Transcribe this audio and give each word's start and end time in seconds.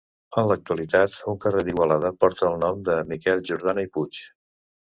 En 0.41 0.45
l'actualitat, 0.51 1.17
un 1.33 1.37
carrer 1.43 1.63
d'Igualada 1.69 2.13
porta 2.25 2.47
el 2.49 2.57
nom 2.65 2.81
de 2.89 2.97
Miquel 3.13 3.47
Jordana 3.51 3.89
i 3.91 3.93
Puig. 3.99 4.25